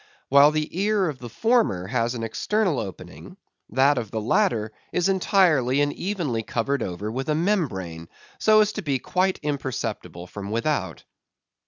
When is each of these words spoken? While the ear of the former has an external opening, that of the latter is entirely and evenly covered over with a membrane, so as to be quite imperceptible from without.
While 0.29 0.49
the 0.49 0.67
ear 0.81 1.07
of 1.09 1.19
the 1.19 1.29
former 1.29 1.85
has 1.85 2.15
an 2.15 2.23
external 2.23 2.79
opening, 2.79 3.37
that 3.69 3.99
of 3.99 4.09
the 4.09 4.19
latter 4.19 4.71
is 4.91 5.07
entirely 5.07 5.79
and 5.79 5.93
evenly 5.93 6.41
covered 6.41 6.81
over 6.81 7.11
with 7.11 7.29
a 7.29 7.35
membrane, 7.35 8.09
so 8.39 8.61
as 8.61 8.71
to 8.71 8.81
be 8.81 8.97
quite 8.97 9.37
imperceptible 9.43 10.25
from 10.25 10.49
without. 10.49 11.03